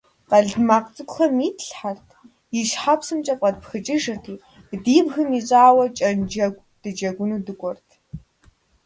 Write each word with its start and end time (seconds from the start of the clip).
Къэлтмакъ 0.29 0.89
цӀыкӀухэм 0.95 1.35
итлъхьэрт, 1.47 2.07
и 2.59 2.61
щхьэпсымкӀэ 2.69 3.33
фӀэтпхыкӀыжырти, 3.39 4.35
ди 4.83 4.97
бгым 5.05 5.29
ищӏауэ 5.39 5.85
кӀэнджэгу 5.97 6.63
дыджэгуну 6.81 7.43
дыкӀуэрт. 7.45 7.87